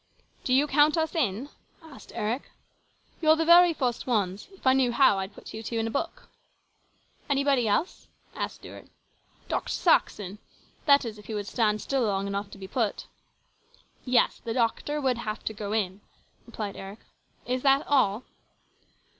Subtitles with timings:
[0.45, 1.49] "Do you count us in?"
[1.83, 2.49] asked Eric."
[3.21, 4.47] You're the very first ones.
[4.51, 6.27] If I knew how, I'd put you two into a book.""
[7.29, 8.87] Anybody else?" asked Stuart."
[9.47, 9.71] Dr.
[9.71, 10.39] Saxon.
[10.87, 13.05] That is, if he would stand still long enough to be put.""
[14.03, 16.01] Yes, the doctor would have to go in,"
[16.47, 17.01] replied Eric.
[17.45, 18.23] "Is that all?"